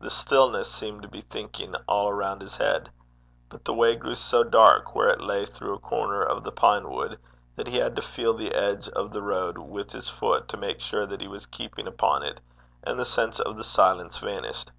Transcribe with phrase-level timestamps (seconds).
[0.00, 2.90] The stillness seemed to be thinking all around his head.
[3.50, 6.88] But the way grew so dark, where it lay through a corner of the pine
[6.88, 7.18] wood,
[7.56, 10.80] that he had to feel the edge of the road with his foot to make
[10.80, 12.40] sure that he was keeping upon it,
[12.84, 14.70] and the sense of the silence vanished.